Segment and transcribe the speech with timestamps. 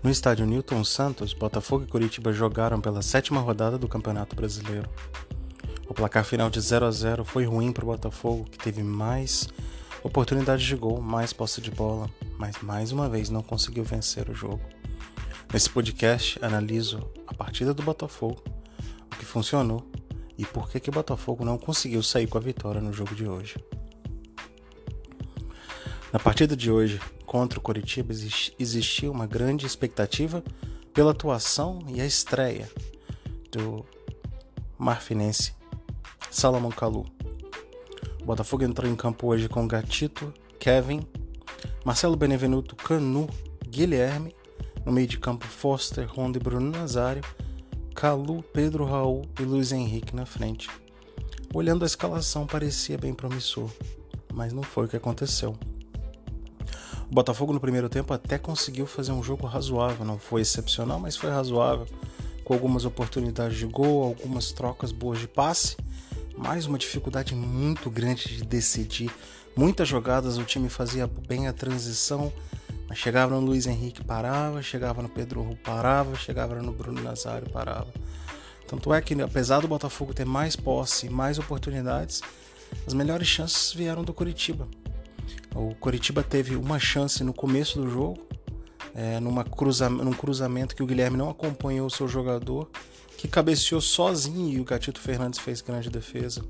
[0.00, 4.88] No estádio Newton Santos, Botafogo e Curitiba jogaram pela sétima rodada do Campeonato Brasileiro.
[5.88, 9.48] O placar final de 0 a 0 foi ruim para o Botafogo, que teve mais
[10.04, 12.08] oportunidades de gol, mais posse de bola,
[12.38, 14.60] mas mais uma vez não conseguiu vencer o jogo.
[15.52, 18.40] Nesse podcast, analiso a partida do Botafogo,
[19.12, 19.84] o que funcionou
[20.38, 23.26] e por que, que o Botafogo não conseguiu sair com a vitória no jogo de
[23.26, 23.56] hoje.
[26.12, 28.14] Na partida de hoje, contra o Coritiba,
[28.58, 30.42] existiu uma grande expectativa
[30.94, 32.68] pela atuação e a estreia
[33.52, 33.84] do
[34.78, 35.52] marfinense
[36.30, 37.04] Salomão Kalu.
[38.22, 41.06] O Botafogo entrou em campo hoje com Gatito, Kevin,
[41.84, 43.28] Marcelo Benevenuto, Canu,
[43.68, 44.34] Guilherme,
[44.86, 47.22] no meio de campo Foster, Ronda e Bruno Nazário,
[47.94, 50.70] Calu, Pedro Raul e Luiz Henrique na frente.
[51.52, 53.70] Olhando a escalação parecia bem promissor,
[54.32, 55.58] mas não foi o que aconteceu.
[57.10, 61.16] O Botafogo no primeiro tempo até conseguiu fazer um jogo razoável, não foi excepcional, mas
[61.16, 61.86] foi razoável,
[62.44, 65.74] com algumas oportunidades de gol, algumas trocas boas de passe,
[66.36, 69.10] mais uma dificuldade muito grande de decidir.
[69.56, 72.30] Muitas jogadas o time fazia bem a transição,
[72.86, 77.48] mas chegava no Luiz Henrique parava, chegava no Pedro Ru parava, chegava no Bruno Nazário
[77.48, 77.88] parava.
[78.66, 82.20] Tanto é que apesar do Botafogo ter mais posse e mais oportunidades,
[82.86, 84.68] as melhores chances vieram do Curitiba.
[85.58, 88.28] O Coritiba teve uma chance no começo do jogo,
[88.94, 92.70] é, numa cruza, num cruzamento que o Guilherme não acompanhou o seu jogador,
[93.16, 96.44] que cabeceou sozinho e o Gatito Fernandes fez grande defesa.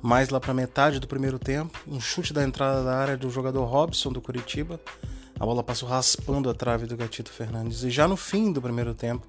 [0.00, 3.66] Mais lá para metade do primeiro tempo, um chute da entrada da área do jogador
[3.66, 4.80] Robson do Curitiba.
[5.38, 7.84] A bola passou raspando a trave do Gatito Fernandes.
[7.84, 9.26] E já no fim do primeiro tempo,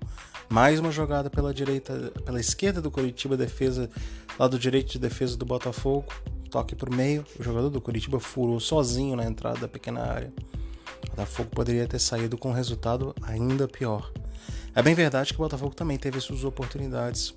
[0.48, 3.90] mais uma jogada pela direita, pela esquerda do Curitiba, defesa
[4.40, 6.06] lado direito de defesa do Botafogo
[6.52, 10.34] toque para o meio, o jogador do Curitiba furou sozinho na entrada da pequena área.
[11.04, 14.12] O Botafogo poderia ter saído com um resultado ainda pior.
[14.76, 17.34] É bem verdade que o Botafogo também teve suas oportunidades.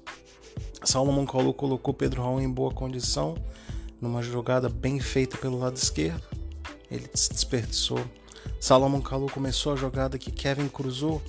[0.83, 3.37] Salomão Colo colocou Pedro Raul em boa condição,
[4.01, 6.25] numa jogada bem feita pelo lado esquerdo.
[6.91, 8.05] Ele se desperdiçou.
[8.61, 11.23] Salomão Calu começou a jogada que Kevin cruzou.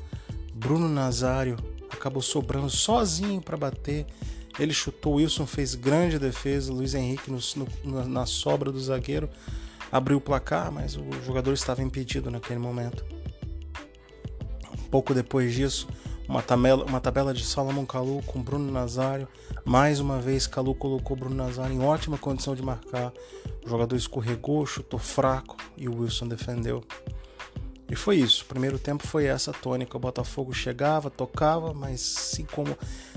[0.54, 1.56] Bruno Nazário
[1.90, 4.06] acabou sobrando sozinho para bater
[4.60, 7.40] ele chutou, Wilson fez grande defesa, Luiz Henrique no,
[7.84, 9.30] no, na sobra do zagueiro
[9.92, 13.06] abriu o placar, mas o jogador estava impedido naquele momento.
[14.92, 15.88] Pouco depois disso,
[16.28, 19.28] uma tabela, uma tabela de Salomão Calu com Bruno Nazário.
[19.64, 23.14] Mais uma vez, Calu colocou Bruno Nazário em ótima condição de marcar.
[23.66, 26.84] O jogador escorregou, chutou fraco e o Wilson defendeu.
[27.90, 28.44] E foi isso.
[28.44, 29.96] O primeiro tempo foi essa tônica.
[29.96, 32.76] O Botafogo chegava, tocava, mas se como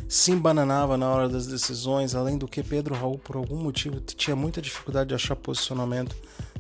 [0.08, 4.36] se embananava na hora das decisões, além do que Pedro Raul, por algum motivo, tinha
[4.36, 6.14] muita dificuldade de achar posicionamento.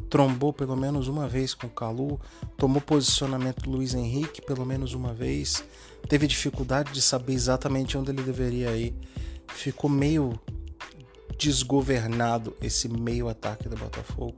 [0.08, 2.18] Trombou pelo menos uma vez com o Calu,
[2.56, 5.62] tomou posicionamento do Luiz Henrique pelo menos uma vez,
[6.08, 8.94] teve dificuldade de saber exatamente onde ele deveria ir.
[9.48, 10.38] Ficou meio
[11.38, 14.34] desgovernado esse meio ataque do Botafogo.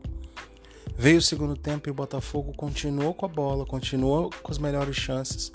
[0.97, 4.97] Veio o segundo tempo e o Botafogo continuou com a bola, continuou com as melhores
[4.97, 5.51] chances,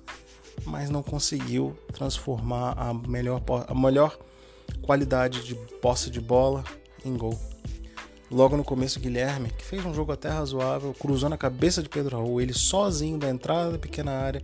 [0.66, 4.18] mas não conseguiu transformar a melhor, a melhor
[4.82, 6.64] qualidade de posse de bola
[7.04, 7.40] em gol.
[8.32, 12.18] Logo no começo, Guilherme, que fez um jogo até razoável, cruzou na cabeça de Pedro
[12.18, 14.42] Raul, ele sozinho da entrada da pequena área,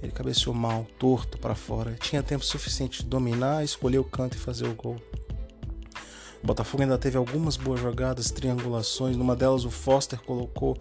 [0.00, 1.96] ele cabeceou mal, torto para fora.
[2.00, 4.96] Tinha tempo suficiente de dominar, escolher o canto e fazer o gol.
[6.42, 9.16] O Botafogo ainda teve algumas boas jogadas, triangulações.
[9.16, 10.76] Numa delas, o Foster colocou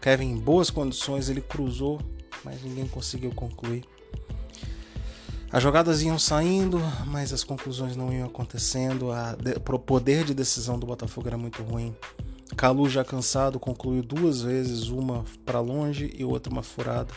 [0.00, 2.00] Kevin em boas condições, ele cruzou
[2.44, 3.84] mas ninguém conseguiu concluir.
[5.50, 9.08] As jogadas iam saindo, mas as conclusões não iam acontecendo.
[9.56, 11.96] O poder de decisão do Botafogo era muito ruim.
[12.56, 17.14] Calu, já cansado, concluiu duas vezes, uma para longe e outra uma furada.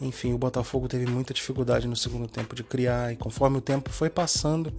[0.00, 3.90] Enfim, o Botafogo teve muita dificuldade no segundo tempo de criar, e conforme o tempo
[3.90, 4.72] foi passando,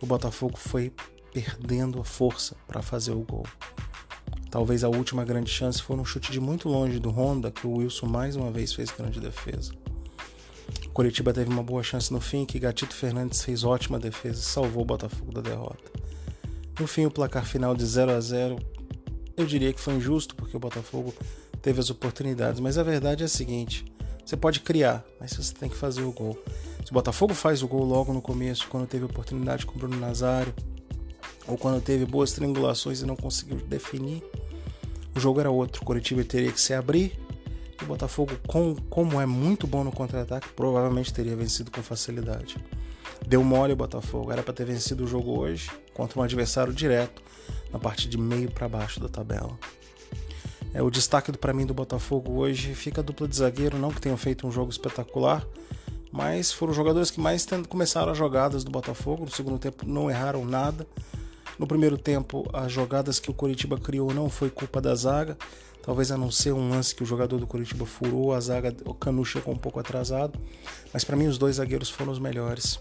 [0.00, 0.92] o Botafogo foi
[1.32, 3.44] perdendo a força para fazer o gol.
[4.50, 7.76] Talvez a última grande chance foi um chute de muito longe do Honda, que o
[7.76, 9.72] Wilson mais uma vez fez grande defesa.
[10.86, 14.42] O Curitiba teve uma boa chance no fim, que Gatito Fernandes fez ótima defesa e
[14.42, 15.92] salvou o Botafogo da derrota.
[16.80, 18.56] No fim, o placar final de 0 a 0
[19.36, 21.14] eu diria que foi injusto, porque o Botafogo
[21.62, 23.84] teve as oportunidades, mas a verdade é a seguinte:
[24.24, 26.36] você pode criar, mas você tem que fazer o gol.
[26.88, 29.98] Se o Botafogo faz o gol logo no começo, quando teve oportunidade com o Bruno
[29.98, 30.54] Nazário,
[31.46, 34.24] ou quando teve boas triangulações e não conseguiu definir,
[35.14, 35.82] o jogo era outro.
[35.82, 37.12] O Curitiba teria que se abrir.
[37.78, 42.56] E o Botafogo, com, como é muito bom no contra-ataque, provavelmente teria vencido com facilidade.
[43.26, 44.32] Deu mole o Botafogo.
[44.32, 47.22] Era para ter vencido o jogo hoje contra um adversário direto
[47.70, 49.58] na parte de meio para baixo da tabela.
[50.72, 54.00] É, o destaque para mim do Botafogo hoje fica a dupla de zagueiro, não que
[54.00, 55.46] tenham feito um jogo espetacular,
[56.12, 59.24] mas foram os jogadores que mais começaram as jogadas do Botafogo.
[59.24, 60.86] No segundo tempo não erraram nada.
[61.58, 65.36] No primeiro tempo, as jogadas que o Coritiba criou não foi culpa da zaga.
[65.82, 68.94] Talvez a não ser um lance que o jogador do Coritiba furou, a zaga, o
[68.94, 70.38] Canu chegou um pouco atrasado.
[70.92, 72.74] Mas para mim os dois zagueiros foram os melhores.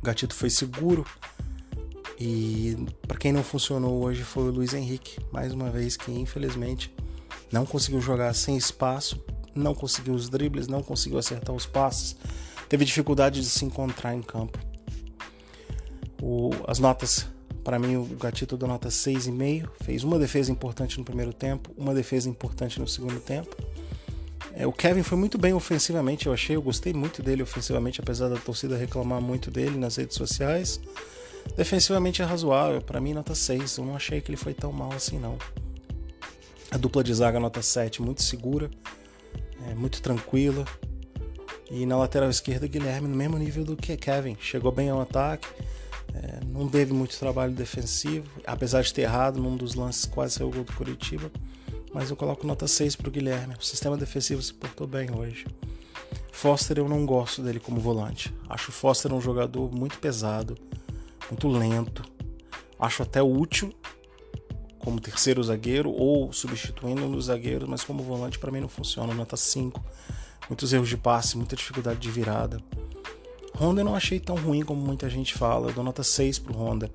[0.00, 1.04] O Gatito foi seguro,
[2.20, 2.76] e
[3.08, 6.94] para quem não funcionou hoje foi o Luiz Henrique, mais uma vez que infelizmente
[7.50, 9.18] não conseguiu jogar sem espaço,
[9.54, 12.16] não conseguiu os dribles, não conseguiu acertar os passes,
[12.68, 14.58] teve dificuldade de se encontrar em campo.
[16.22, 17.26] O, as notas,
[17.64, 21.94] para mim, o Gatito deu nota 6,5, fez uma defesa importante no primeiro tempo, uma
[21.94, 23.56] defesa importante no segundo tempo.
[24.52, 28.28] É, o Kevin foi muito bem ofensivamente, eu achei, eu gostei muito dele ofensivamente, apesar
[28.28, 30.80] da torcida reclamar muito dele nas redes sociais.
[31.56, 33.78] Defensivamente é razoável, para mim nota 6.
[33.78, 35.38] Eu não achei que ele foi tão mal assim não.
[36.70, 38.70] A dupla de zaga nota 7, muito segura,
[39.68, 40.64] é, muito tranquila.
[41.70, 44.36] E na lateral esquerda, Guilherme no mesmo nível do que Kevin.
[44.40, 45.48] Chegou bem ao ataque,
[46.14, 50.48] é, não teve muito trabalho defensivo, apesar de ter errado num dos lances, quase saiu
[50.48, 51.30] o gol do Curitiba.
[51.92, 53.54] Mas eu coloco nota 6 para o Guilherme.
[53.58, 55.46] O sistema defensivo se portou bem hoje.
[56.30, 58.34] Foster eu não gosto dele como volante.
[58.48, 60.56] Acho o Foster um jogador muito pesado,
[61.28, 62.02] muito lento.
[62.78, 63.72] Acho até útil
[64.80, 69.14] como terceiro zagueiro ou substituindo um dos zagueiros, mas como volante para mim não funciona.
[69.14, 69.82] Nota 5.
[70.48, 72.60] Muitos erros de passe, muita dificuldade de virada.
[73.58, 75.68] Honda eu não achei tão ruim como muita gente fala.
[75.68, 76.90] Eu dou nota 6 pro Honda.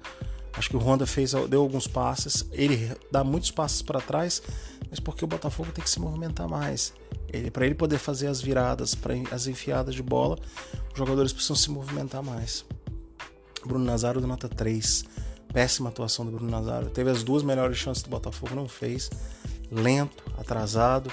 [0.53, 2.45] Acho que o Honda fez, deu alguns passes.
[2.51, 4.41] Ele dá muitos passes para trás,
[4.89, 6.93] mas porque o Botafogo tem que se movimentar mais.
[7.27, 10.37] Ele, para ele poder fazer as viradas, para as enfiadas de bola,
[10.91, 12.65] os jogadores precisam se movimentar mais.
[13.65, 15.05] Bruno Nazário do nota 3.
[15.55, 16.89] Péssima atuação do Bruno Nazário.
[16.89, 19.09] Teve as duas melhores chances do Botafogo, não fez.
[19.71, 21.09] Lento, atrasado.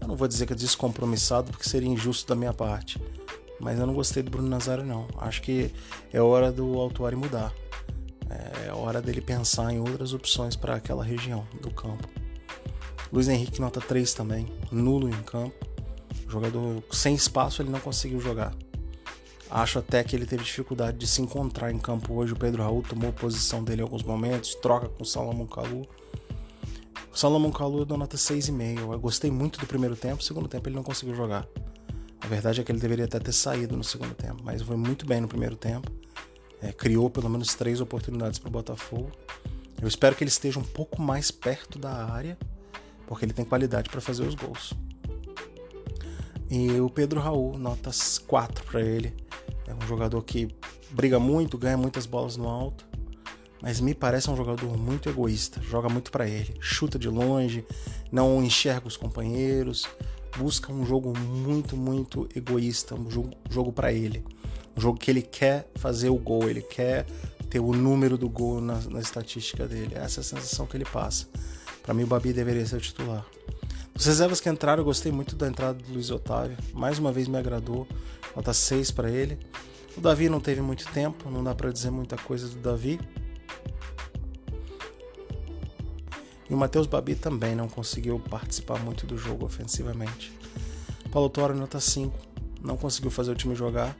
[0.00, 3.02] Eu não vou dizer que é descompromissado, porque seria injusto da minha parte.
[3.58, 5.08] Mas eu não gostei do Bruno Nazário, não.
[5.18, 5.74] Acho que
[6.12, 7.52] é hora do Autuari mudar.
[8.64, 12.08] É hora dele pensar em outras opções para aquela região do campo.
[13.12, 14.46] Luiz Henrique, nota 3 também.
[14.70, 15.66] Nulo em campo.
[16.28, 18.54] Jogador sem espaço, ele não conseguiu jogar.
[19.54, 22.32] Acho até que ele teve dificuldade de se encontrar em campo hoje.
[22.32, 25.86] O Pedro Raul tomou posição dele em alguns momentos, troca com o Salomão Kalu.
[27.12, 28.78] O Salomão Kalu eu dou nota 6,5.
[28.78, 31.46] Eu gostei muito do primeiro tempo, segundo tempo ele não conseguiu jogar.
[32.22, 35.04] A verdade é que ele deveria até ter saído no segundo tempo, mas foi muito
[35.04, 35.92] bem no primeiro tempo.
[36.62, 39.12] É, criou pelo menos três oportunidades para o Botafogo.
[39.82, 42.38] Eu espero que ele esteja um pouco mais perto da área,
[43.06, 44.72] porque ele tem qualidade para fazer os gols.
[46.48, 49.14] E o Pedro Raul, notas 4 para ele.
[49.66, 50.48] É um jogador que
[50.90, 52.86] briga muito, ganha muitas bolas no alto,
[53.60, 55.60] mas me parece um jogador muito egoísta.
[55.62, 57.64] Joga muito para ele, chuta de longe,
[58.10, 59.86] não enxerga os companheiros,
[60.36, 64.24] busca um jogo muito, muito egoísta, um jogo, jogo para ele.
[64.76, 67.06] Um jogo que ele quer fazer o gol, ele quer
[67.50, 69.94] ter o número do gol na, na estatística dele.
[69.94, 71.26] Essa é a sensação que ele passa.
[71.82, 73.26] Para mim, o Babi deveria ser o titular.
[73.94, 76.56] Os reservas que entraram, eu gostei muito da entrada do Luiz Otávio.
[76.72, 77.86] Mais uma vez me agradou.
[78.34, 79.38] Nota 6 para ele.
[79.96, 82.98] O Davi não teve muito tempo, não dá para dizer muita coisa do Davi.
[86.48, 90.36] E o Matheus Babi também não conseguiu participar muito do jogo ofensivamente.
[91.10, 92.14] Paulo Toro, nota 5,
[92.62, 93.96] não conseguiu fazer o time jogar,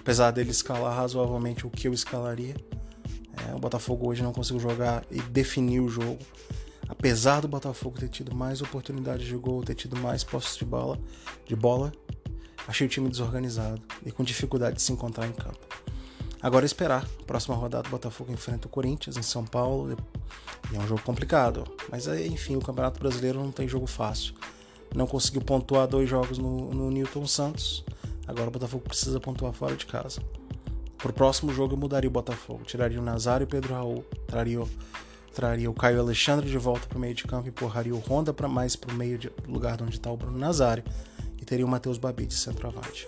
[0.00, 2.54] apesar dele escalar razoavelmente o que eu escalaria.
[3.48, 6.18] É, o Botafogo hoje não conseguiu jogar e definir o jogo.
[6.88, 10.98] Apesar do Botafogo ter tido mais oportunidades de gol, ter tido mais posses de bola,
[11.46, 11.92] de bola,
[12.66, 15.58] achei o time desorganizado e com dificuldade de se encontrar em campo.
[16.44, 17.08] Agora é esperar.
[17.26, 19.96] Próxima rodada, o Botafogo enfrenta o Corinthians em São Paulo.
[20.70, 21.64] E é um jogo complicado.
[21.90, 24.34] Mas enfim, o Campeonato Brasileiro não tem jogo fácil.
[24.94, 27.82] Não conseguiu pontuar dois jogos no, no Newton Santos.
[28.26, 30.20] Agora o Botafogo precisa pontuar fora de casa.
[30.98, 32.62] Pro próximo jogo eu mudaria o Botafogo.
[32.64, 34.04] Tiraria o Nazário e o Pedro Raul.
[34.26, 34.68] Traria o
[35.34, 38.46] traria o Caio Alexandre de volta para o meio de campo, empurraria o Honda para
[38.46, 40.84] mais para o meio de lugar onde está o Bruno Nazário
[41.44, 43.06] e teria o Matheus Babi de centroavante.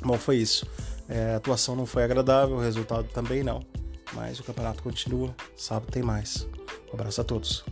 [0.00, 0.64] Bom, foi isso.
[1.08, 3.66] É, a atuação não foi agradável, o resultado também não.
[4.12, 6.46] Mas o campeonato continua, sábado tem mais.
[6.90, 7.64] Um abraço a todos.